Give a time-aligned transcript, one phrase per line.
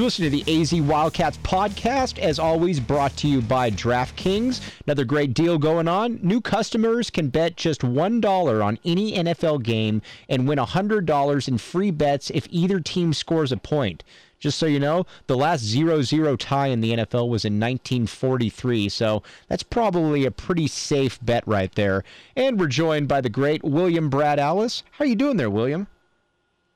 [0.00, 4.62] You listen to the AZ Wildcats podcast, as always, brought to you by DraftKings.
[4.86, 6.18] Another great deal going on.
[6.22, 11.90] New customers can bet just $1 on any NFL game and win $100 in free
[11.90, 14.02] bets if either team scores a point.
[14.38, 18.88] Just so you know, the last 0 0 tie in the NFL was in 1943,
[18.88, 22.04] so that's probably a pretty safe bet right there.
[22.34, 24.82] And we're joined by the great William Brad Allis.
[24.92, 25.88] How are you doing there, William?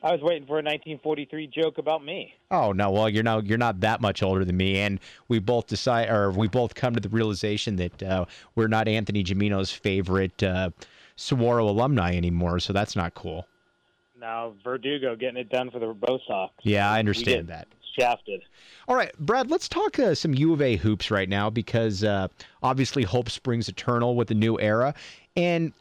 [0.05, 2.35] I was waiting for a 1943 joke about me.
[2.51, 5.67] Oh no, well you're not you're not that much older than me, and we both
[5.67, 10.43] decide or we both come to the realization that uh, we're not Anthony Gimino's favorite
[10.43, 10.71] uh,
[11.17, 13.47] Saguaro alumni anymore, so that's not cool.
[14.21, 16.53] Now Verdugo getting it done for the Bo Sox.
[16.63, 17.67] Yeah, I understand that.
[17.99, 18.43] Shafted.
[18.89, 22.29] All right, Brad, let's talk uh, some U of A hoops right now because uh,
[22.63, 24.95] obviously hope springs eternal with the new era,
[25.35, 25.73] and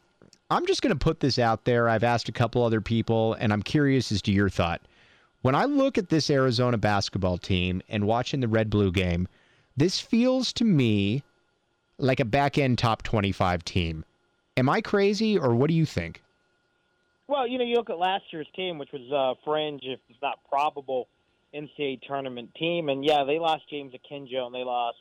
[0.50, 1.88] I'm just going to put this out there.
[1.88, 4.82] I've asked a couple other people, and I'm curious as to your thought.
[5.42, 9.28] When I look at this Arizona basketball team and watching the red blue game,
[9.76, 11.22] this feels to me
[11.98, 14.04] like a back end top 25 team.
[14.56, 16.22] Am I crazy, or what do you think?
[17.26, 20.38] Well, you know, you look at last year's team, which was uh, fringe, if not
[20.48, 21.08] probable,
[21.54, 24.98] NCAA tournament team, and yeah, they lost James Akinjo and they lost,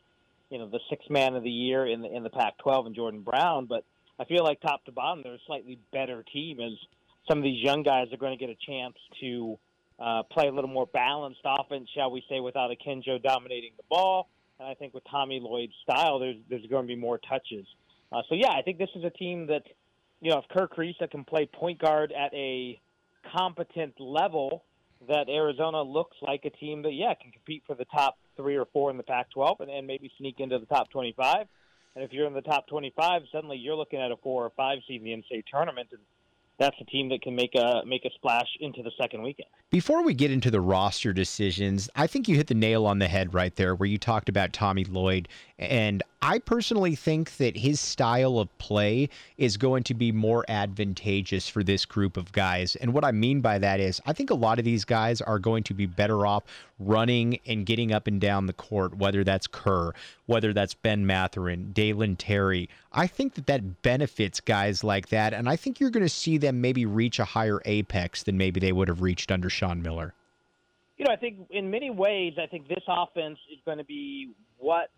[0.50, 3.22] you know, the sixth man of the year in the in the Pac-12 and Jordan
[3.22, 3.84] Brown, but
[4.20, 6.74] I feel like top to bottom, they're a slightly better team as
[7.28, 9.58] some of these young guys are going to get a chance to
[10.00, 14.30] uh, play a little more balanced offense, shall we say, without Akinjo dominating the ball.
[14.60, 17.66] And I think with Tommy Lloyd's style, there's there's going to be more touches.
[18.12, 19.64] Uh, so yeah, I think this is a team that,
[20.22, 22.80] you know, if Kerr Kriisa can play point guard at a
[23.36, 24.64] competent level,
[25.08, 28.66] that Arizona looks like a team that yeah can compete for the top three or
[28.74, 31.48] four in the Pac-12 and, and maybe sneak into the top 25.
[31.96, 34.80] And if you're in the top 25, suddenly you're looking at a four or five
[34.88, 36.02] seed in the NCAA tournament, and
[36.60, 39.50] that's a team that can make a make a splash into the second weekend.
[39.70, 43.08] Before we get into the roster decisions, I think you hit the nail on the
[43.08, 45.28] head right there, where you talked about Tommy Lloyd,
[45.60, 51.50] and I personally think that his style of play is going to be more advantageous
[51.50, 52.76] for this group of guys.
[52.78, 55.40] And what I mean by that is, I think a lot of these guys are
[55.40, 56.44] going to be better off
[56.88, 59.94] running and getting up and down the court, whether that's Kerr,
[60.26, 62.70] whether that's Ben Mathurin, Dalen Terry.
[62.92, 65.34] I think that that benefits guys like that.
[65.34, 68.60] And I think you're going to see them maybe reach a higher apex than maybe
[68.60, 70.14] they would have reached under Sean Miller.
[70.98, 74.30] You know, I think in many ways, I think this offense is going to be
[74.60, 74.90] what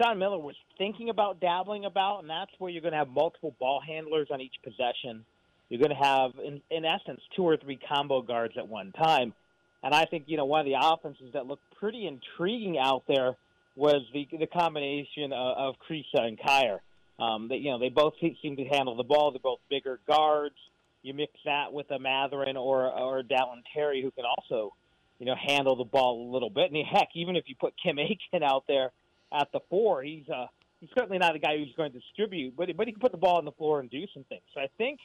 [0.00, 3.54] Sean Miller was thinking about dabbling about, and that's where you're going to have multiple
[3.58, 5.24] ball handlers on each possession.
[5.68, 9.34] You're going to have, in, in essence, two or three combo guards at one time.
[9.82, 13.36] And I think, you know, one of the offenses that looked pretty intriguing out there
[13.76, 16.78] was the the combination of, of Kriisa and Kier.
[17.20, 19.30] Um, they, you know, they both seem to handle the ball.
[19.30, 20.56] They're both bigger guards.
[21.02, 24.74] You mix that with a Mathurin or or Dalen Terry, who can also,
[25.18, 26.72] you know, handle the ball a little bit.
[26.72, 28.90] And heck, even if you put Kim Aiken out there
[29.32, 30.02] at the four.
[30.02, 30.46] He's uh,
[30.80, 33.18] he's certainly not a guy who's going to distribute, but but he can put the
[33.18, 34.42] ball on the floor and do some things.
[34.54, 35.00] So I think,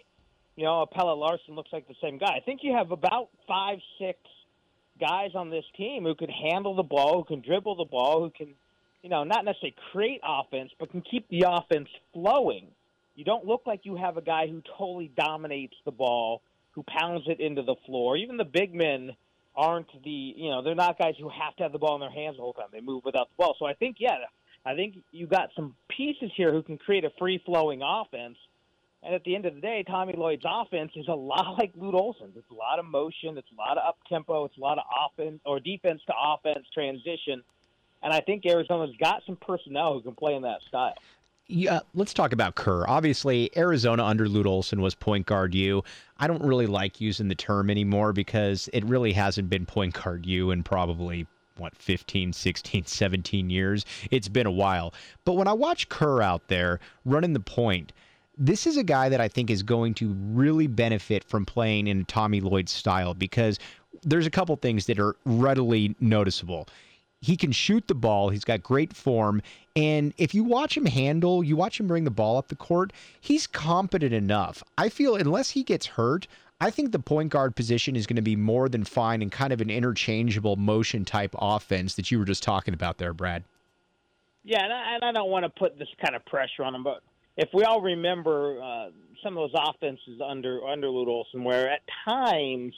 [0.55, 2.35] you know, Pelle Larsson looks like the same guy.
[2.35, 4.17] I think you have about five, six
[5.03, 8.29] guys on this team who can handle the ball, who can dribble the ball, who
[8.29, 8.53] can,
[9.01, 12.67] you know, not necessarily create offense, but can keep the offense flowing.
[13.15, 16.41] You don't look like you have a guy who totally dominates the ball,
[16.71, 18.15] who pounds it into the floor.
[18.15, 19.11] Even the big men
[19.55, 22.09] aren't the you know they're not guys who have to have the ball in their
[22.09, 22.67] hands the whole time.
[22.71, 23.55] They move without the ball.
[23.59, 24.17] So I think yeah,
[24.65, 28.37] I think you got some pieces here who can create a free flowing offense.
[29.05, 31.95] And at the end of the day, Tommy Lloyd's offense is a lot like Lute
[31.95, 32.35] Olson's.
[32.35, 33.37] It's a lot of motion.
[33.37, 34.45] It's a lot of up tempo.
[34.45, 37.43] It's a lot of offense or defense to offense transition.
[38.01, 40.95] And I think Arizona's got some personnel who can play in that style.
[41.47, 42.87] Yeah, let's talk about Kerr.
[42.87, 45.83] Obviously, Arizona under Lute Olson was point guard U.
[46.17, 50.25] I don't really like using the term anymore because it really hasn't been point guard
[50.25, 51.27] U in probably
[51.57, 54.91] what 15 16 17 years it's been a while
[55.23, 57.93] but when i watch kerr out there running the point
[58.37, 62.05] this is a guy that i think is going to really benefit from playing in
[62.05, 63.59] tommy lloyd style because
[64.03, 66.67] there's a couple things that are readily noticeable
[67.23, 68.29] he can shoot the ball.
[68.29, 69.41] He's got great form.
[69.77, 72.91] And if you watch him handle, you watch him bring the ball up the court,
[73.21, 74.61] he's competent enough.
[74.77, 76.27] I feel unless he gets hurt,
[76.59, 79.53] I think the point guard position is going to be more than fine in kind
[79.53, 83.45] of an interchangeable motion type offense that you were just talking about there, Brad.
[84.43, 86.83] Yeah, and I, and I don't want to put this kind of pressure on him,
[86.83, 87.03] but
[87.37, 88.89] if we all remember uh,
[89.23, 92.73] some of those offenses under under Lute Olson, where at times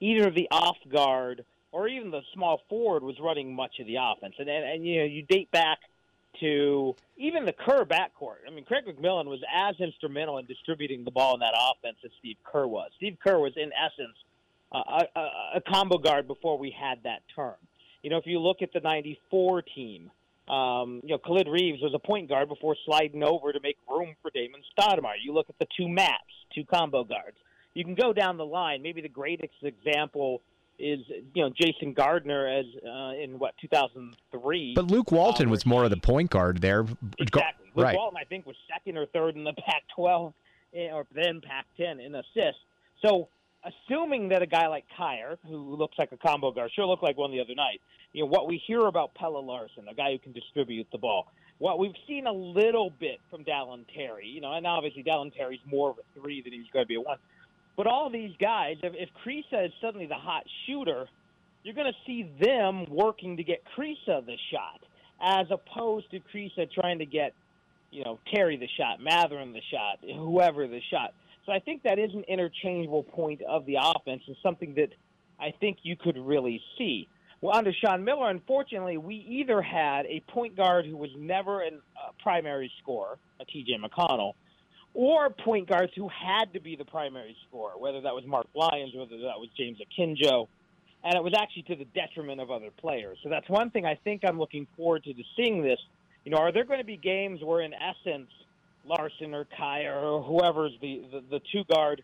[0.00, 4.34] either the off guard or even the small forward was running much of the offense.
[4.38, 5.78] And, and, and you know, you date back
[6.40, 8.46] to even the Kerr backcourt.
[8.46, 12.10] I mean, Craig McMillan was as instrumental in distributing the ball in that offense as
[12.20, 12.90] Steve Kerr was.
[12.96, 14.16] Steve Kerr was, in essence,
[14.72, 14.82] uh,
[15.16, 17.54] a, a, a combo guard before we had that term.
[18.02, 20.10] You know, if you look at the 94 team,
[20.48, 24.14] um, you know, Khalid Reeves was a point guard before sliding over to make room
[24.22, 25.16] for Damon Stoudemire.
[25.22, 27.36] You look at the two maps, two combo guards.
[27.74, 28.82] You can go down the line.
[28.82, 30.42] Maybe the greatest example–
[30.78, 31.00] is
[31.34, 34.72] you know Jason Gardner as uh, in what 2003.
[34.74, 36.84] But Luke Walton uh, was more of the point guard there.
[37.18, 37.66] Exactly.
[37.74, 37.96] Luke right.
[37.96, 40.32] Walton, I think, was second or third in the Pac-12
[40.74, 42.60] eh, or then Pac-10 in assists.
[43.04, 43.28] So,
[43.64, 47.16] assuming that a guy like Kier, who looks like a combo guard, sure looked like
[47.16, 47.80] one the other night.
[48.12, 51.26] You know what we hear about Pelle Larsson, a guy who can distribute the ball.
[51.58, 55.60] What we've seen a little bit from Dalen Terry, you know, and obviously Dalen Terry's
[55.66, 57.18] more of a three than he's going to be a one.
[57.76, 61.06] But all these guys, if, if Kriisa is suddenly the hot shooter,
[61.62, 64.80] you're going to see them working to get Kriisa the shot,
[65.20, 67.34] as opposed to Kriisa trying to get,
[67.90, 71.14] you know, Terry the shot, Mathurin the shot, whoever the shot.
[71.46, 74.88] So I think that is an interchangeable point of the offense and something that
[75.38, 77.08] I think you could really see.
[77.40, 81.70] Well, under Sean Miller, unfortunately, we either had a point guard who was never a
[82.22, 84.32] primary scorer, a TJ McConnell,
[84.94, 88.92] or point guards who had to be the primary scorer, whether that was Mark Lyons,
[88.94, 90.46] whether that was James Akinjo,
[91.02, 93.18] and it was actually to the detriment of other players.
[93.22, 95.78] So that's one thing I think I'm looking forward to, to seeing this.
[96.24, 98.30] You know, are there going to be games where, in essence,
[98.86, 102.02] Larsson or Kier or whoever's the, the, the two guard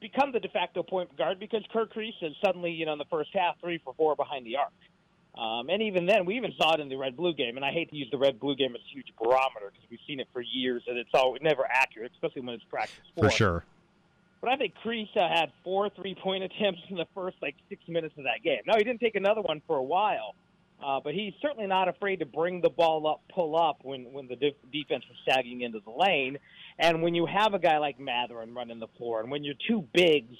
[0.00, 3.04] become the de facto point guard because Kerr Kriisa is suddenly, you know, in the
[3.10, 4.72] first half, three for four behind the arc.
[5.38, 7.56] Um, and even then, we even saw it in the red blue game.
[7.56, 10.00] And I hate to use the red blue game as a huge barometer because we've
[10.06, 13.64] seen it for years and it's all never accurate, especially when it's practice For sure.
[14.40, 18.14] But I think Kriisa had four three point attempts in the first like six minutes
[18.16, 18.60] of that game.
[18.66, 20.34] No, he didn't take another one for a while,
[20.84, 24.28] uh, but he's certainly not afraid to bring the ball up, pull up when when
[24.28, 26.38] the de- defense was sagging into the lane.
[26.78, 29.86] And when you have a guy like Mathurin running the floor, and when your two
[29.92, 30.36] bigs,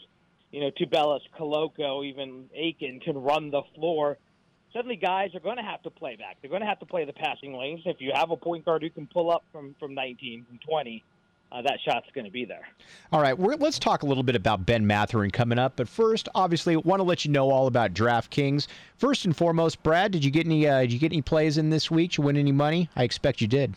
[0.50, 4.18] you know, Tubelis, Koloko, even Aiken can run the floor
[4.72, 6.36] suddenly guys are going to have to play back.
[6.40, 7.80] They're going to have to play the passing lanes.
[7.84, 11.02] If you have a point guard who can pull up from, from 19, from 20,
[11.52, 12.68] uh, that shot's going to be there.
[13.12, 15.74] All right, let's talk a little bit about Ben Mathurin coming up.
[15.76, 18.66] But first, obviously, want to let you know all about DraftKings.
[18.96, 20.66] First and foremost, Brad, did you get any?
[20.66, 22.12] Uh, did you get any plays in this week?
[22.12, 22.88] Did you win any money?
[22.96, 23.74] I expect you did.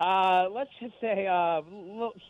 [0.00, 1.60] Uh, let's just say, uh,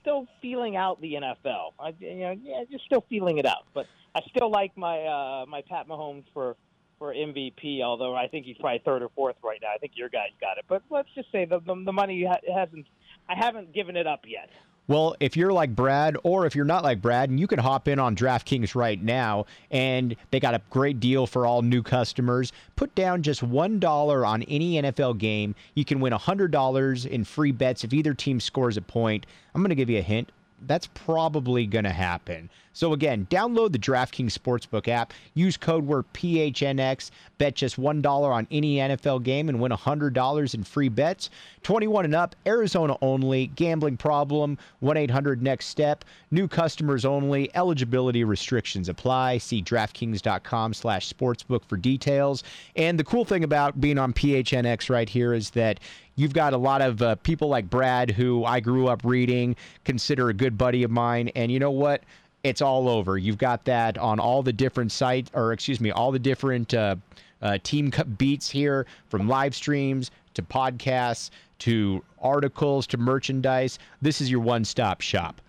[0.00, 1.70] still feeling out the NFL.
[1.78, 3.64] I, you know, yeah, just still feeling it out.
[3.72, 6.56] But I still like my uh, my Pat Mahomes for
[6.98, 9.68] for MVP, although I think he's probably third or fourth right now.
[9.73, 12.87] I think your guys got it, but let's just say the the, the money hasn't.
[13.30, 14.50] I haven't given it up yet.
[14.88, 17.87] Well, if you're like Brad, or if you're not like Brad, and you can hop
[17.87, 22.52] in on DraftKings right now, and they got a great deal for all new customers.
[22.75, 25.54] Put down just $1 on any NFL game.
[25.76, 29.26] You can win $100 in free bets if either team scores a point.
[29.54, 30.32] I'm going to give you a hint
[30.66, 32.50] that's probably going to happen.
[32.80, 38.46] So again, download the DraftKings Sportsbook app, use code word PHNX, bet just $1 on
[38.50, 41.28] any NFL game and win $100 in free bets.
[41.62, 49.37] 21 and up, Arizona only, gambling problem, 1-800-NEXT STEP, new customers only, eligibility restrictions apply.
[49.37, 52.44] See DraftKings.com slash sportsbook for details.
[52.76, 55.80] And the cool thing about being on PHNX right here is that
[56.16, 60.28] You've got a lot of uh, people like Brad, who I grew up reading, consider
[60.28, 61.28] a good buddy of mine.
[61.28, 62.02] And you know what?
[62.42, 63.18] It's all over.
[63.18, 66.97] You've got that on all the different sites, or excuse me, all the different uh,
[67.42, 71.30] uh, team beats here from live streams to podcasts
[71.61, 73.78] to articles to merchandise.
[74.00, 75.40] This is your one stop shop.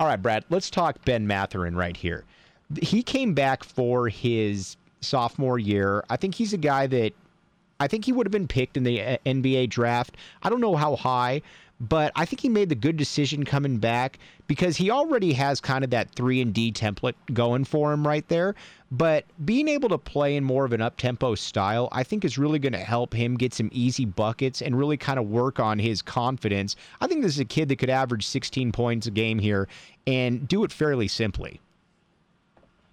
[0.00, 2.24] All right, Brad, let's talk Ben Mathurin right here.
[2.80, 6.04] He came back for his sophomore year.
[6.08, 7.12] I think he's a guy that
[7.80, 10.16] I think he would have been picked in the uh, NBA draft.
[10.42, 11.42] I don't know how high,
[11.80, 15.84] but I think he made the good decision coming back because he already has kind
[15.84, 18.54] of that 3 and D template going for him right there.
[18.90, 22.58] But being able to play in more of an up-tempo style, I think is really
[22.58, 26.02] going to help him get some easy buckets and really kind of work on his
[26.02, 26.74] confidence.
[27.00, 29.68] I think this is a kid that could average 16 points a game here
[30.06, 31.60] and do it fairly simply.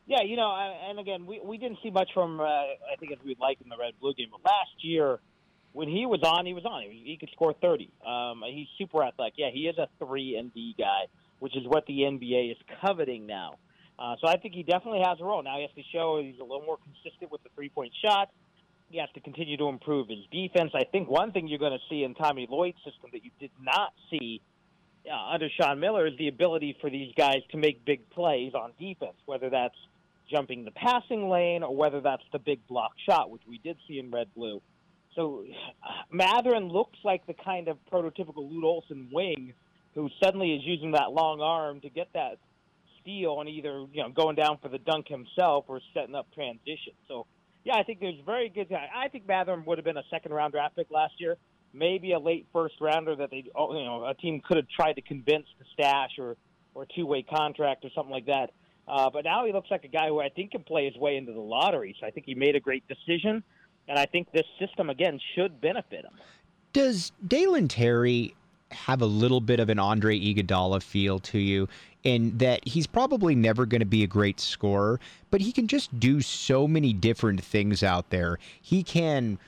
[0.08, 0.52] Yeah, you know,
[0.88, 3.70] and again, we we didn't see much from uh, I think as we'd like in
[3.70, 5.20] the red blue game, but last year
[5.76, 6.84] when he was on, he was on.
[6.84, 7.92] He, he could score 30.
[8.08, 9.34] Um, he's super athletic.
[9.38, 11.08] Yeah, he is a three and D guy,
[11.40, 13.56] which is what the NBA is coveting now.
[14.00, 15.44] Uh, so I think he definitely has a role.
[15.44, 18.30] Now he has to show he's a little more consistent with the three point shot.
[18.90, 20.72] He has to continue to improve his defense.
[20.74, 23.52] I think one thing you're going to see in Tommy Lloyd's system that you did
[23.62, 24.42] not see
[25.12, 28.72] uh, under Sean Miller is the ability for these guys to make big plays on
[28.80, 29.76] defense, whether that's
[30.32, 34.00] jumping the passing lane or whether that's the big block shot, which we did see
[34.00, 34.62] in red blue.
[35.16, 35.46] So
[36.12, 39.54] Mathurin looks like the kind of prototypical Lute Olson wing
[39.94, 42.38] who suddenly is using that long arm to get that
[43.02, 46.94] steal and either you know going down for the dunk himself or setting up transition.
[47.08, 47.26] So
[47.64, 48.68] yeah, I think there's very good.
[48.72, 51.38] I think Mathurin would have been a second round draft pick last year,
[51.74, 54.94] maybe a late first rounder that they oh, you know a team could have tried
[54.94, 56.36] to convince to stash or
[56.74, 58.52] or two way contract or something like that.
[58.88, 61.16] Uh, but now he looks like a guy who I think can play his way
[61.16, 61.96] into the lottery.
[62.00, 63.44] So I think he made a great decision.
[63.88, 66.14] And I think this system, again, should benefit him.
[66.74, 68.36] Does Dalen Terry
[68.72, 71.68] have a little bit of an Andre Iguodala feel to you
[72.04, 75.00] in that he's probably never going to be a great scorer,
[75.32, 78.38] but he can just do so many different things out there.
[78.62, 79.40] He can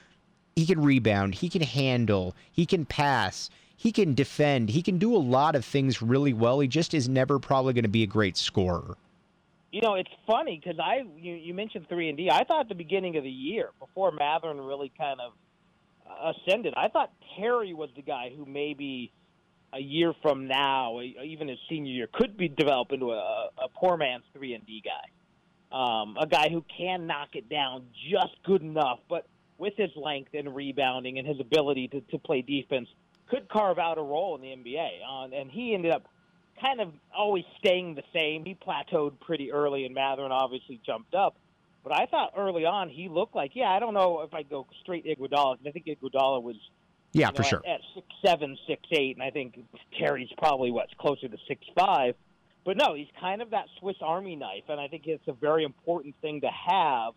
[0.56, 5.15] he can rebound, he can handle, he can pass, he can defend, he can do
[5.15, 6.60] a lot of things really well.
[6.60, 8.98] He just is never probably going to be a great scorer.
[9.72, 12.30] You know, it's funny because I you, you mentioned three and D.
[12.32, 15.34] I thought at the beginning of the year, before Mathurin really kind of
[16.36, 19.12] ascended, I thought Terry was the guy who maybe
[19.74, 23.98] a year from now, even his senior year, could be developed into a, a poor
[23.98, 25.10] man's three and D guy.
[25.70, 30.34] Um, a guy who can knock it down just good enough, but with his length
[30.34, 32.88] and rebounding and his ability to, to play defense,
[33.30, 34.90] could carve out a role in the NBA.
[35.08, 36.08] Uh, and he ended up
[36.60, 38.46] kind of always staying the same.
[38.46, 41.36] He plateaued pretty early, and Mathurin obviously jumped up.
[41.84, 44.68] But I thought early on he looked like, yeah, I don't know if I go
[44.82, 45.58] straight Iguodala.
[45.66, 46.58] I think Iguodala was,
[47.14, 49.58] yeah, you know, for sure, at, at six seven, six eight, and I think
[49.98, 52.16] Terry's probably what's closer to six five.
[52.66, 55.64] But no, he's kind of that Swiss Army knife, and I think it's a very
[55.64, 57.14] important thing to have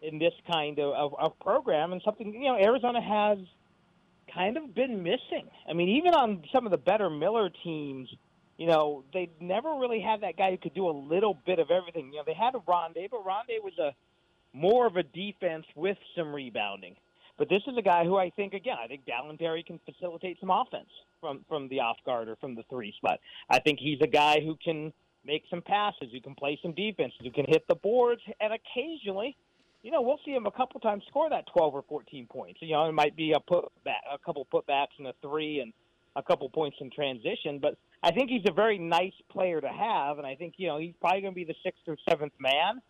[0.00, 3.38] in this kind of, of, of program, and something you know Arizona has
[4.32, 5.48] kind of been missing.
[5.68, 8.08] I mean, even on some of the better Miller teams
[8.56, 11.70] you know, they never really had that guy who could do a little bit of
[11.70, 12.06] everything.
[12.12, 13.94] You know, they had a Rondae, but Rondae was a
[14.52, 16.96] more of a defense with some rebounding.
[17.38, 19.02] But this is a guy who I think, again, I think
[19.38, 20.88] Terry can facilitate some offense
[21.20, 23.20] from from the off guard or from the three spot.
[23.50, 24.92] I think he's a guy who can
[25.24, 29.36] make some passes, who can play some defense, who can hit the boards, and occasionally,
[29.82, 32.60] you know, we'll see him a couple times score that 12 or 14 points.
[32.62, 35.72] You know, it might be a put back, a couple putbacks and a three, and
[36.14, 37.58] a couple points in transition.
[37.60, 40.78] But I think he's a very nice player to have, and I think you know
[40.78, 42.80] he's probably going to be the sixth or seventh man,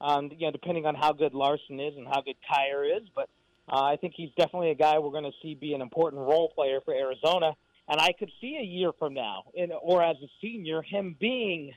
[0.00, 3.08] um, you know, depending on how good Larsson is and how good Kier is.
[3.14, 3.28] But
[3.68, 6.52] uh, I think he's definitely a guy we're going to see be an important role
[6.54, 7.52] player for Arizona.
[7.88, 11.72] And I could see a year from now, in, or as a senior, him being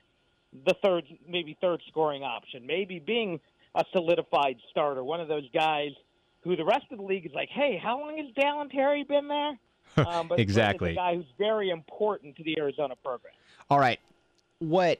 [0.65, 3.39] the third, maybe third scoring option, maybe being
[3.75, 5.89] a solidified starter, one of those guys
[6.43, 9.27] who the rest of the league is like, hey, how long has Dalen Terry been
[9.27, 9.57] there?
[9.97, 10.91] Um, but exactly.
[10.91, 13.33] a guy who's very important to the Arizona program.
[13.69, 13.99] All right.
[14.59, 14.99] What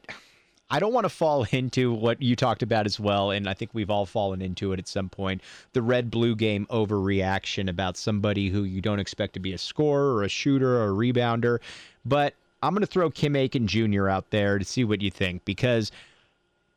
[0.69, 3.71] I don't want to fall into what you talked about as well, and I think
[3.73, 5.41] we've all fallen into it at some point.
[5.73, 10.15] The red blue game overreaction about somebody who you don't expect to be a scorer
[10.15, 11.59] or a shooter or a rebounder.
[12.05, 12.33] But
[12.63, 14.09] I'm going to throw Kim Aiken Jr.
[14.09, 15.91] out there to see what you think because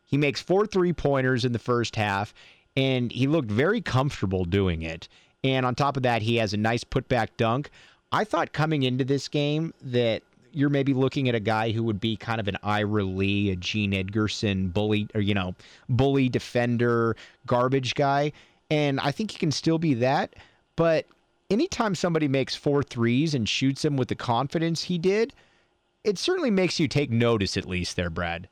[0.04, 2.34] he makes four three pointers in the first half,
[2.76, 5.08] and he looked very comfortable doing it.
[5.42, 7.70] And on top of that, he has a nice putback dunk.
[8.12, 10.22] I thought coming into this game that
[10.52, 13.56] you're maybe looking at a guy who would be kind of an Ira Lee, a
[13.56, 15.54] Gene Edgerson bully, or you know,
[15.88, 18.32] bully defender, garbage guy,
[18.70, 20.34] and I think he can still be that.
[20.76, 21.06] But
[21.50, 25.34] anytime somebody makes four threes and shoots them with the confidence he did,
[26.04, 27.56] it certainly makes you take notice.
[27.56, 28.48] At least there, Brad.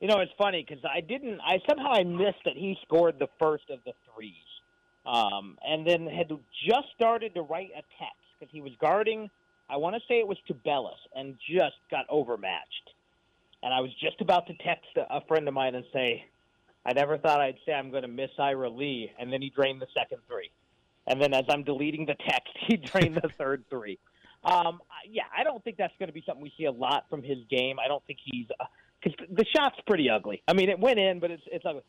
[0.00, 1.38] You know, it's funny because I didn't.
[1.40, 4.32] I somehow I missed that he scored the first of the threes,
[5.06, 6.28] um, and then had
[6.66, 9.30] just started to write a text because he was guarding,
[9.68, 12.90] I want to say it was Tubelis, and just got overmatched.
[13.62, 16.24] And I was just about to text a, a friend of mine and say,
[16.84, 19.80] I never thought I'd say I'm going to miss Ira Lee, and then he drained
[19.80, 20.50] the second three.
[21.06, 23.98] And then as I'm deleting the text, he drained the third three.
[24.44, 27.22] Um, yeah, I don't think that's going to be something we see a lot from
[27.22, 27.78] his game.
[27.82, 28.46] I don't think he's
[29.02, 30.42] because uh, the shot's pretty ugly.
[30.46, 31.80] I mean, it went in, but it's it's ugly.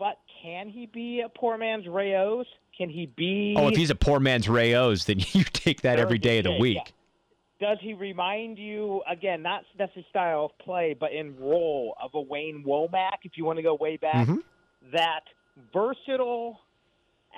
[0.00, 2.46] But can he be a poor man's Rayos?
[2.76, 3.54] Can he be?
[3.58, 6.56] Oh, if he's a poor man's Rayos, then you take that every day of the
[6.58, 6.78] week.
[6.78, 7.68] Yeah.
[7.68, 9.42] Does he remind you again?
[9.42, 13.44] Not that's his style of play, but in role of a Wayne Womack, if you
[13.44, 14.26] want to go way back.
[14.26, 14.38] Mm-hmm.
[14.94, 15.20] That
[15.70, 16.58] versatile,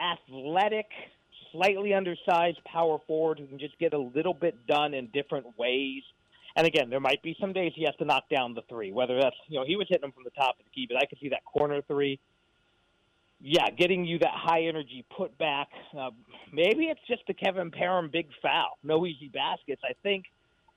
[0.00, 0.87] athletic,
[1.50, 6.04] slightly undersized power forward who can just get a little bit done in different ways.
[6.54, 8.92] And again, there might be some days he has to knock down the three.
[8.92, 10.97] Whether that's you know he was hitting them from the top of the key, but
[11.02, 12.21] I could see that corner three.
[13.44, 15.68] Yeah, getting you that high energy put back.
[15.99, 16.11] Uh,
[16.52, 19.82] maybe it's just the Kevin Parham big foul, no easy baskets.
[19.84, 20.26] I think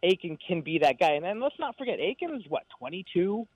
[0.01, 1.11] Aiken can be that guy.
[1.11, 3.47] And then let's not forget, Aiken is what 22,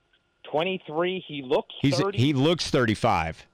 [0.51, 1.23] 23.
[1.27, 2.17] He looks He's 30.
[2.19, 3.47] he looks 35.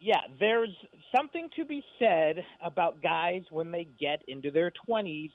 [0.00, 0.74] Yeah, there's
[1.14, 5.30] something to be said about guys when they get into their 20s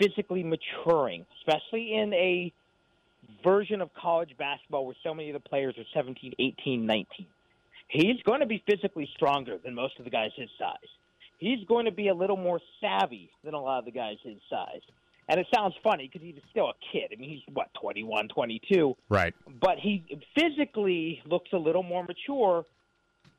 [0.00, 2.52] physically maturing, especially in a
[3.42, 7.26] version of college basketball where so many of the players are 17, 18, 19.
[7.88, 10.76] He's going to be physically stronger than most of the guys his size.
[11.38, 14.38] He's going to be a little more savvy than a lot of the guys his
[14.50, 14.80] size.
[15.28, 17.10] And it sounds funny because he's still a kid.
[17.12, 18.96] I mean, he's what, 21, 22.
[19.08, 19.34] Right.
[19.60, 22.64] But he physically looks a little more mature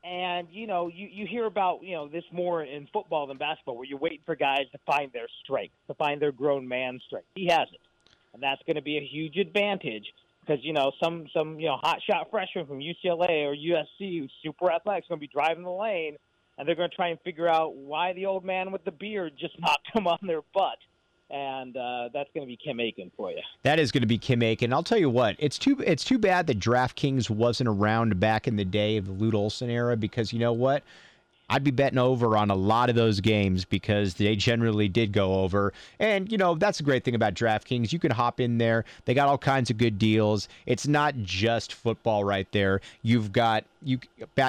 [0.02, 3.76] and you know, you you hear about you know this more in football than basketball,
[3.76, 7.28] where you're waiting for guys to find their strength, to find their grown man strength.
[7.34, 7.80] He has it,
[8.32, 10.06] and that's going to be a huge advantage
[10.50, 14.32] because you know some some you know hot shot freshman from UCLA or USC who's
[14.42, 16.16] super athletic is going to be driving the lane,
[16.58, 19.34] and they're going to try and figure out why the old man with the beard
[19.38, 20.78] just knocked him on their butt
[21.32, 23.40] and uh, that's going to be Kim Aiken for you.
[23.62, 24.72] That is going to be Kim Aiken.
[24.72, 28.56] I'll tell you what, it's too it's too bad that DraftKings wasn't around back in
[28.56, 30.82] the day of the Lute Olson era because you know what.
[31.50, 35.40] I'd be betting over on a lot of those games because they generally did go
[35.40, 35.72] over.
[35.98, 37.92] And, you know, that's a great thing about DraftKings.
[37.92, 38.84] You can hop in there.
[39.04, 40.48] They got all kinds of good deals.
[40.66, 42.80] It's not just football right there.
[43.02, 43.98] You've got you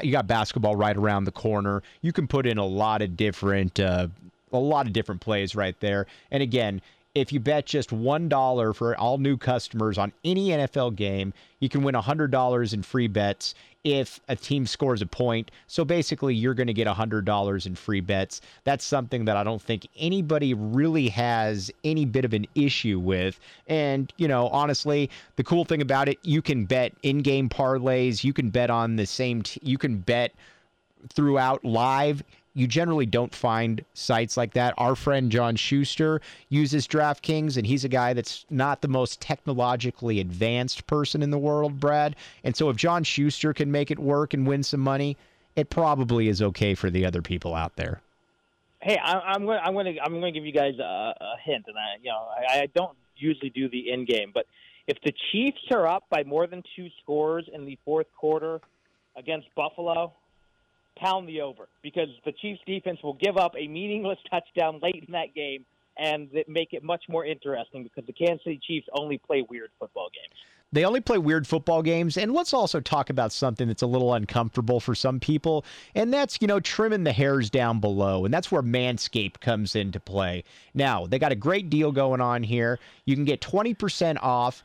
[0.04, 1.82] you got basketball right around the corner.
[2.02, 4.08] You can put in a lot of different uh,
[4.54, 6.06] a lot of different plays right there.
[6.30, 6.82] And again,
[7.14, 11.84] if you bet just $1 for all new customers on any NFL game, you can
[11.84, 15.52] win $100 in free bets if a team scores a point.
[15.68, 18.42] So basically, you're going to get $100 in free bets.
[18.64, 23.40] That's something that I don't think anybody really has any bit of an issue with.
[23.68, 28.24] And, you know, honestly, the cool thing about it, you can bet in game parlays,
[28.24, 30.34] you can bet on the same, t- you can bet
[31.10, 34.74] throughout live you generally don't find sites like that.
[34.78, 40.20] Our friend John Schuster uses DraftKings, and he's a guy that's not the most technologically
[40.20, 42.16] advanced person in the world, Brad.
[42.44, 45.18] And so if John Schuster can make it work and win some money,
[45.56, 48.02] it probably is okay for the other people out there.
[48.82, 49.60] Hey, I, am going.
[49.64, 50.02] I'm going to.
[50.02, 52.66] I'm going to give you guys a, a hint, and I, you know, I, I
[52.74, 54.48] don't usually do the in game, but
[54.88, 58.60] if the Chiefs are up by more than two scores in the fourth quarter
[59.16, 60.14] against Buffalo,
[60.98, 65.14] pound the over because the Chiefs defense will give up a meaningless touchdown late in
[65.14, 65.66] that game
[65.98, 70.10] and make it much more interesting because the Kansas City Chiefs only play weird football
[70.14, 70.40] games.
[70.74, 72.18] They only play weird football games.
[72.18, 75.66] And let's also talk about something that's a little uncomfortable for some people.
[75.96, 78.24] And that's, you know, trimming the hairs down below.
[78.24, 80.46] And that's where Manscaped comes into play.
[80.74, 82.80] Now, they got a great deal going on here.
[83.06, 84.64] You can get 20% off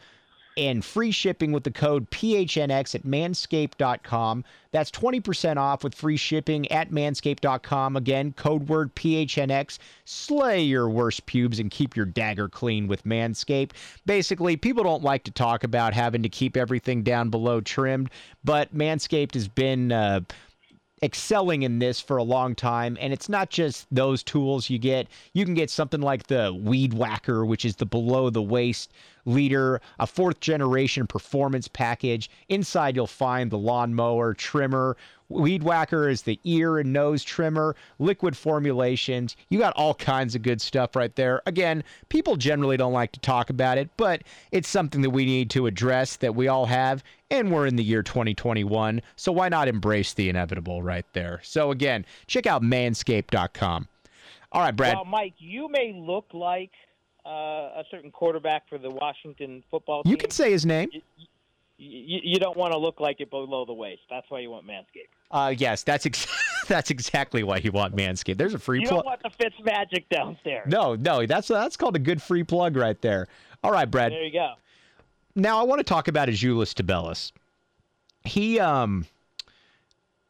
[0.57, 4.45] and free shipping with the code PHNX at manscaped.com.
[4.71, 7.97] That's 20% off with free shipping at manscaped.com.
[7.97, 9.79] Again, code word PHNX.
[10.05, 13.73] Slay your worst pubes and keep your dagger clean with Manscaped.
[14.05, 18.11] Basically, people don't like to talk about having to keep everything down below trimmed,
[18.45, 19.92] but Manscaped has been.
[19.92, 20.21] Uh,
[21.02, 22.96] excelling in this for a long time.
[23.00, 25.09] And it's not just those tools you get.
[25.35, 28.92] You can get something like the Weed Whacker, which is the below the waist
[29.26, 32.30] leader, a fourth generation performance package.
[32.48, 34.96] Inside, you'll find the lawnmower, trimmer,
[35.29, 39.37] Weed Whacker is the ear and nose trimmer, liquid formulations.
[39.49, 41.43] You got all kinds of good stuff right there.
[41.47, 45.51] Again, people generally don't like to talk about it, but it's something that we need
[45.51, 47.03] to address that we all have.
[47.31, 51.41] And we're in the year 2021, so why not embrace the inevitable right there?
[51.43, 53.89] So, again, check out manscaped.com.
[54.53, 54.95] All right, Brad.
[54.95, 56.71] Well, Mike, you may look like
[57.27, 60.12] uh, a certain quarterback for the Washington football team.
[60.12, 60.89] You can say his name.
[61.79, 64.01] You, you, don't want to look like it below the waist.
[64.09, 65.11] That's why you want Manscaped.
[65.31, 66.27] Uh, yes, that's ex-
[66.69, 68.39] that's exactly why you want Manscaped.
[68.39, 68.91] There's a free plug.
[68.91, 70.67] You don't want the Fitz magic downstairs.
[70.69, 73.29] No, no, that's that's called a good free plug right there.
[73.62, 74.12] All right, Brad.
[74.12, 74.55] There you go.
[75.35, 77.33] Now I want to talk about Azuolas Tubelis.
[78.25, 79.07] He um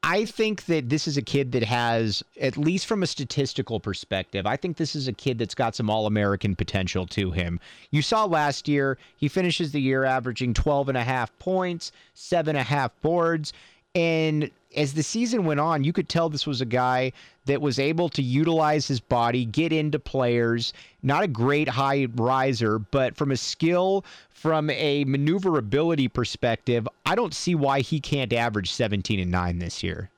[0.09, 4.47] I think that this is a kid that has, at least from a statistical perspective,
[4.47, 7.59] I think this is a kid that's got some All American potential to him.
[7.91, 12.55] You saw last year, he finishes the year averaging 12 and a half points, seven
[12.55, 13.53] and a half boards.
[13.97, 17.11] And as the season went on, you could tell this was a guy
[17.47, 22.79] that was able to utilize his body, get into players, not a great high riser,
[22.79, 28.73] but from a skill, from a maneuverability perspective, I don't see why he can't average
[28.73, 30.11] 17 and 9 this year.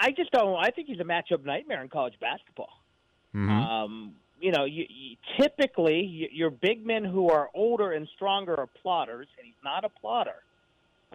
[0.00, 0.56] I just don't.
[0.56, 2.80] I think he's a matchup nightmare in college basketball.
[3.34, 3.50] Mm-hmm.
[3.50, 8.66] Um, you know, you, you, typically your big men who are older and stronger are
[8.66, 10.42] plotters, and he's not a plotter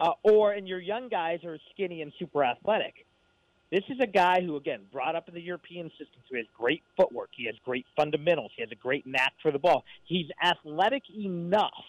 [0.00, 3.06] uh, or and your young guys are skinny and super athletic.
[3.70, 6.46] This is a guy who, again, brought up in the European system, so he has
[6.56, 7.30] great footwork.
[7.36, 8.50] He has great fundamentals.
[8.56, 9.84] He has a great knack for the ball.
[10.04, 11.84] He's athletic enough.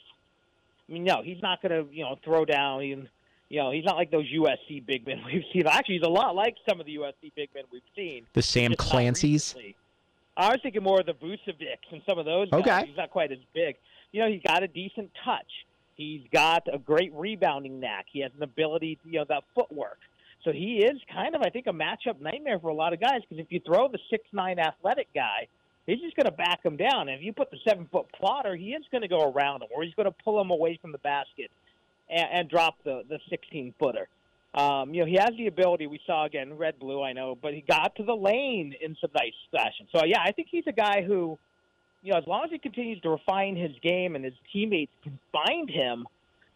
[0.87, 2.81] I mean, no, he's not going to, you know, throw down.
[2.81, 3.09] And,
[3.47, 5.67] you know, he's not like those USC big men we've seen.
[5.67, 8.25] Actually, he's a lot like some of the USC big men we've seen.
[8.33, 9.55] The Sam Clancy's.
[10.35, 12.61] I was thinking more of the Vucevics and some of those guys.
[12.61, 12.87] Okay.
[12.87, 13.75] He's not quite as big.
[14.11, 15.65] You know, he's got a decent touch.
[15.95, 18.05] He's got a great rebounding knack.
[18.11, 19.99] He has an ability, you know, that footwork.
[20.43, 23.21] So he is kind of, I think, a matchup nightmare for a lot of guys
[23.27, 25.47] because if you throw the six nine athletic guy,
[25.85, 27.09] he's just going to back him down.
[27.09, 29.69] And if you put the seven foot plotter, he is going to go around him,
[29.75, 31.51] or he's going to pull him away from the basket
[32.09, 34.07] and, and drop the the sixteen footer.
[34.55, 35.85] Um, you know, he has the ability.
[35.85, 39.11] We saw again, red blue, I know, but he got to the lane in some
[39.13, 39.87] nice fashion.
[39.93, 41.37] So yeah, I think he's a guy who
[42.01, 45.19] you know, as long as he continues to refine his game and his teammates can
[45.31, 46.07] find him,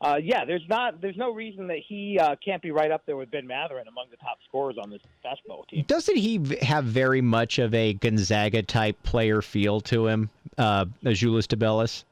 [0.03, 3.15] uh, yeah, there's not there's no reason that he uh, can't be right up there
[3.15, 5.85] with Ben Mathurin among the top scorers on this basketball team.
[5.87, 11.47] Doesn't he have very much of a Gonzaga type player feel to him, uh, Azuolas
[11.47, 12.03] Tubelis?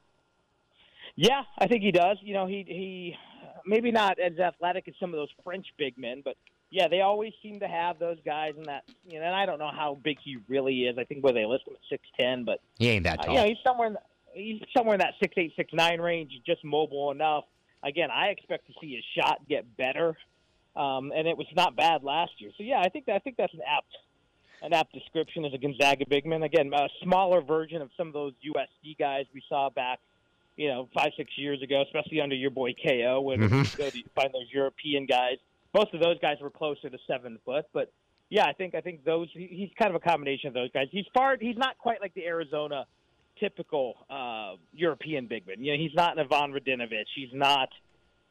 [1.15, 2.17] Yeah, I think he does.
[2.21, 3.15] You know, he he
[3.65, 6.38] maybe not as athletic as some of those French big men, but
[6.69, 8.84] yeah, they always seem to have those guys in that.
[9.10, 10.97] You know, and I don't know how big he really is.
[10.97, 13.38] I think where they list him at six ten, but he ain't that tall.
[13.38, 13.99] Uh, yeah, he's somewhere in the,
[14.34, 16.32] he's somewhere in that six eight six nine range.
[16.45, 17.43] Just mobile enough.
[17.84, 20.15] Again, I expect to see his shot get better,
[20.76, 22.52] um, and it was not bad last year.
[22.58, 23.91] So yeah, I think that, I think that's an apt
[24.63, 26.44] an apt description as a Gonzaga big man.
[26.44, 30.00] Again, a smaller version of some of those USC guys we saw back
[30.58, 33.56] you know, five, six years ago, especially under your boy KO, when mm-hmm.
[33.56, 35.38] you go to find those European guys
[35.74, 37.91] most of those guys were closer to seven foot, but
[38.30, 40.88] yeah, I think I think those he's kind of a combination of those guys.
[40.91, 42.86] He's far he's not quite like the Arizona
[43.41, 45.63] typical uh, European big man.
[45.63, 47.06] You know, he's not Ivan Radenovic.
[47.15, 47.69] He's not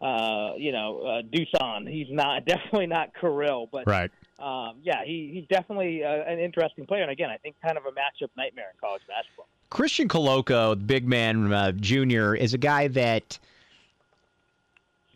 [0.01, 1.91] uh, you know uh, Dusan.
[1.91, 4.11] He's not definitely not Kirill, but right.
[4.39, 7.85] Um, yeah, he, he's definitely uh, an interesting player, and again, I think kind of
[7.85, 9.47] a matchup nightmare in college basketball.
[9.69, 13.39] Christian Koloko, the big man uh, junior, is a guy that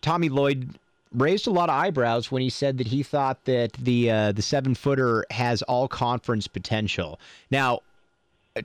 [0.03, 0.79] Tommy Lloyd
[1.15, 4.43] raised a lot of eyebrows when he said that he thought that the uh, the
[4.43, 7.19] seven footer has all conference potential.
[7.51, 7.81] Now,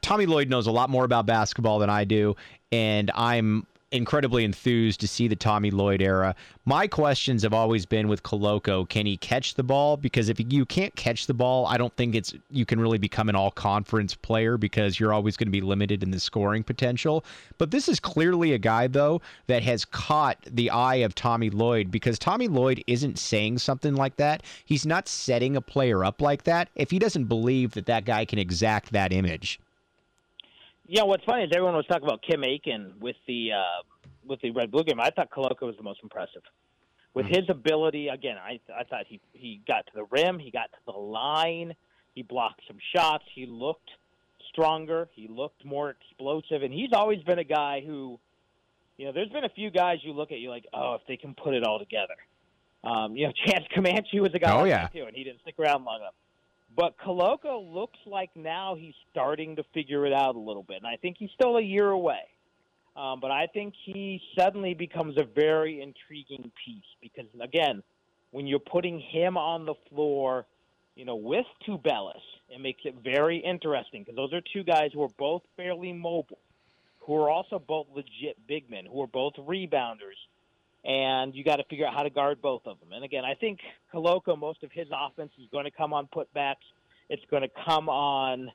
[0.01, 2.35] Tommy Lloyd knows a lot more about basketball than I do,
[2.71, 6.35] and I'm incredibly enthused to see the Tommy Lloyd era.
[6.63, 9.97] My questions have always been with Koloko, can he catch the ball?
[9.97, 13.29] Because if you can't catch the ball, I don't think it's you can really become
[13.29, 17.25] an all-conference player because you're always going to be limited in the scoring potential.
[17.57, 21.89] But this is clearly a guy though that has caught the eye of Tommy Lloyd
[21.89, 24.43] because Tommy Lloyd isn't saying something like that.
[24.65, 28.25] He's not setting a player up like that if he doesn't believe that that guy
[28.25, 29.59] can exact that image.
[30.91, 33.83] Yeah, what's funny is everyone was talking about Kim Aiken with the uh,
[34.25, 34.99] with the Red Blue game.
[34.99, 36.41] I thought Koloko was the most impressive
[37.13, 37.35] with mm-hmm.
[37.35, 38.07] his ability.
[38.07, 41.75] Again, I I thought he he got to the rim, he got to the line,
[42.15, 43.91] he blocked some shots, he looked
[44.51, 48.19] stronger, he looked more explosive, and he's always been a guy who,
[48.97, 51.17] you know, there's been a few guys you look at you like, oh, if they
[51.17, 52.15] can put it all together.
[52.83, 54.87] Um, you know, Chance Comanche was a guy oh, yeah.
[54.87, 56.15] too, and he didn't stick around long enough.
[56.75, 60.87] But Koloko looks like now he's starting to figure it out a little bit, and
[60.87, 62.21] I think he's still a year away.
[62.95, 67.81] Um, but I think he suddenly becomes a very intriguing piece because, again,
[68.31, 70.45] when you're putting him on the floor,
[70.95, 75.01] you know, with Tubelis, it makes it very interesting because those are two guys who
[75.03, 76.39] are both fairly mobile,
[76.99, 80.19] who are also both legit big men, who are both rebounders,
[80.85, 82.89] and you got to figure out how to guard both of them.
[82.93, 83.59] And again, I think
[83.93, 86.55] Koloko, most of his offense is going to come on putbacks.
[87.09, 88.51] It's going to come on,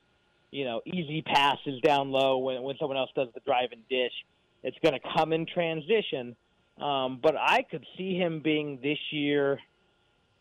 [0.51, 4.13] you know, easy passes down low when when someone else does the drive and dish.
[4.63, 6.35] It's going to come in transition.
[6.81, 9.59] Um, but I could see him being this year,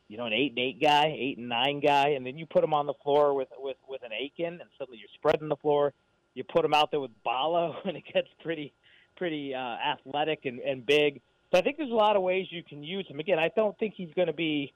[0.09, 2.65] you know, an eight and eight guy, eight and nine guy, and then you put
[2.65, 5.93] him on the floor with with with an Aiken, and suddenly you're spreading the floor.
[6.35, 8.73] You put him out there with Ballo, and it gets pretty
[9.17, 11.21] pretty uh, athletic and, and big.
[11.55, 13.21] So I think there's a lot of ways you can use him.
[13.21, 14.73] Again, I don't think he's going to be,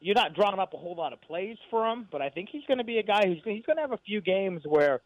[0.00, 2.64] you're not drawing up a whole lot of plays for him, but I think he's
[2.68, 5.00] going to be a guy who's he's going to have a few games where,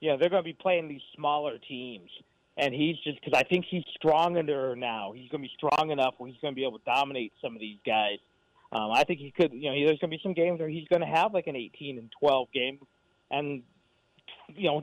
[0.00, 2.10] you know, they're going to be playing these smaller teams,
[2.58, 5.12] and he's just because I think he's strong enough now.
[5.16, 7.54] He's going to be strong enough where he's going to be able to dominate some
[7.54, 8.18] of these guys.
[8.70, 10.86] Um, I think he could, you know, there's going to be some games where he's
[10.88, 12.78] going to have like an 18 and 12 game,
[13.30, 13.62] and
[14.54, 14.82] you know,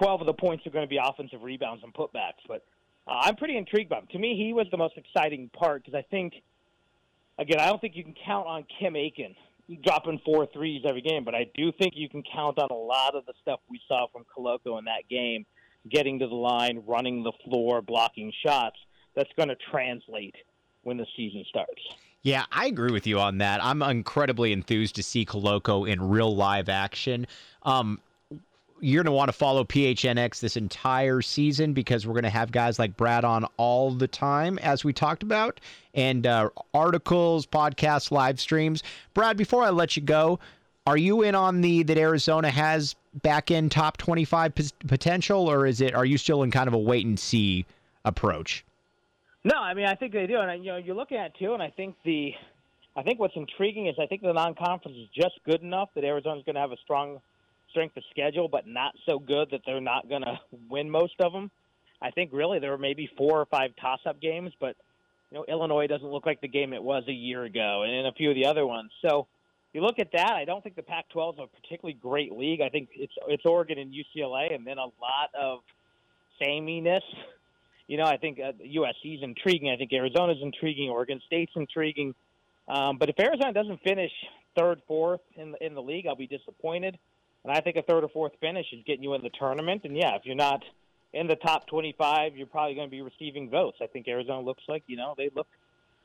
[0.00, 2.44] 12 of the points are going to be offensive rebounds and putbacks.
[2.46, 2.62] But
[3.06, 4.08] uh, I'm pretty intrigued by him.
[4.12, 6.34] To me, he was the most exciting part because I think,
[7.38, 9.34] again, I don't think you can count on Kim Aiken
[9.82, 13.14] dropping four threes every game, but I do think you can count on a lot
[13.14, 15.46] of the stuff we saw from Koloko in that game,
[15.88, 18.76] getting to the line, running the floor, blocking shots.
[19.14, 20.34] That's going to translate
[20.82, 21.80] when the season starts.
[22.22, 23.62] Yeah, I agree with you on that.
[23.62, 27.26] I'm incredibly enthused to see Koloko in real live action.
[27.62, 28.00] Um,
[28.84, 32.52] you're going to want to follow PHNX this entire season because we're going to have
[32.52, 35.58] guys like Brad on all the time, as we talked about,
[35.94, 38.82] and uh, articles, podcasts, live streams.
[39.14, 40.38] Brad, before I let you go,
[40.86, 45.66] are you in on the that Arizona has back end top 25 p- potential, or
[45.66, 45.94] is it?
[45.94, 47.64] Are you still in kind of a wait and see
[48.04, 48.66] approach?
[49.44, 51.54] No, I mean I think they do, and you know you're looking at it too,
[51.54, 52.34] and I think the,
[52.96, 56.44] I think what's intriguing is I think the non-conference is just good enough that Arizona's
[56.44, 57.20] going to have a strong
[57.74, 60.38] strength of schedule, but not so good that they're not going to
[60.70, 61.50] win most of them.
[62.00, 64.76] I think really there were maybe four or five toss-up games, but
[65.30, 68.06] you know Illinois doesn't look like the game it was a year ago, and in
[68.06, 68.90] a few of the other ones.
[69.02, 69.26] So
[69.72, 70.32] you look at that.
[70.32, 72.60] I don't think the Pac-12 is a particularly great league.
[72.60, 75.60] I think it's it's Oregon and UCLA, and then a lot of
[76.42, 77.04] sameness.
[77.86, 79.68] You know, I think uh, is intriguing.
[79.68, 80.88] I think Arizona's intriguing.
[80.88, 82.14] Oregon State's intriguing.
[82.66, 84.10] Um, but if Arizona doesn't finish
[84.56, 86.98] third, fourth in the, in the league, I'll be disappointed.
[87.44, 89.82] And I think a third or fourth finish is getting you in the tournament.
[89.84, 90.62] And yeah, if you're not
[91.12, 93.78] in the top 25, you're probably going to be receiving votes.
[93.82, 95.46] I think Arizona looks like, you know, they look.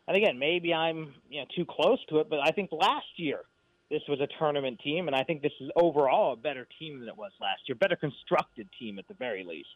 [0.07, 3.41] And again, maybe I'm you know too close to it, but I think last year
[3.91, 7.07] this was a tournament team, and I think this is overall a better team than
[7.07, 9.69] it was last year, better constructed team at the very least.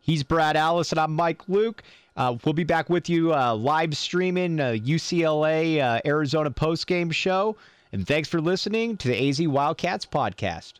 [0.00, 0.98] He's Brad Allison.
[0.98, 1.82] I'm Mike Luke.
[2.16, 7.56] Uh, we'll be back with you uh, live streaming uh, UCLA uh, Arizona postgame show.
[7.92, 10.74] And thanks for listening to the AZ Wildcats podcast.